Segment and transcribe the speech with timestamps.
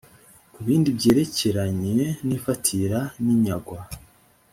[0.53, 1.97] ku bindi byerekeranye
[2.27, 3.79] n ifatira n inyagwa